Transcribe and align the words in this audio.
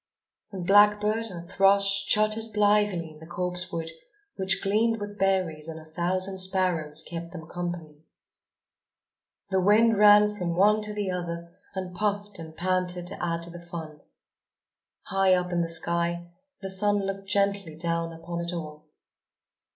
And 0.51 0.65
blackbird 0.65 1.27
and 1.27 1.47
thrush 1.47 2.05
chattered 2.07 2.51
blithely 2.55 3.11
in 3.11 3.19
the 3.19 3.27
copsewood, 3.27 3.91
which 4.35 4.63
gleamed 4.63 4.99
with 4.99 5.19
berries, 5.19 5.69
and 5.69 5.79
a 5.79 5.85
thousand 5.85 6.39
sparrows 6.39 7.03
kept 7.03 7.31
them 7.33 7.45
company. 7.47 7.97
The 9.51 9.61
wind 9.61 9.99
ran 9.99 10.35
from 10.35 10.57
one 10.57 10.81
to 10.81 10.93
the 10.95 11.11
other 11.11 11.53
and 11.75 11.93
puffed 11.95 12.39
and 12.39 12.57
panted 12.57 13.05
to 13.09 13.23
add 13.23 13.43
to 13.43 13.51
the 13.51 13.61
fun. 13.61 14.01
High 15.03 15.35
up 15.35 15.51
in 15.53 15.61
the 15.61 15.69
sky, 15.69 16.31
the 16.63 16.69
sun 16.71 17.05
looked 17.05 17.29
gently 17.29 17.75
down 17.75 18.11
upon 18.11 18.41
it 18.43 18.51
all. 18.51 18.87